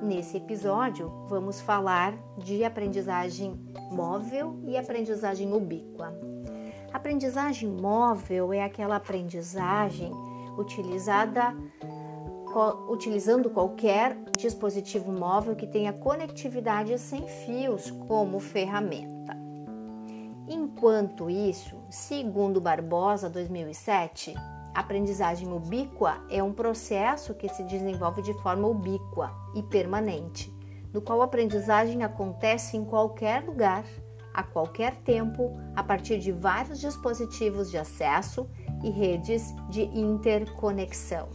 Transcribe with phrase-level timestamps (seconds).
[0.00, 6.12] Nesse episódio, vamos falar de aprendizagem móvel e aprendizagem ubíqua.
[6.92, 10.10] Aprendizagem móvel é aquela aprendizagem
[10.56, 11.54] utilizada
[12.88, 19.36] utilizando qualquer dispositivo móvel que tenha conectividade sem fios como ferramenta.
[20.48, 24.34] Enquanto isso, segundo Barbosa 2007,
[24.74, 30.52] aprendizagem ubíqua é um processo que se desenvolve de forma ubíqua e permanente,
[30.92, 33.84] no qual a aprendizagem acontece em qualquer lugar,
[34.32, 38.48] a qualquer tempo, a partir de vários dispositivos de acesso
[38.82, 41.28] e redes de interconexão.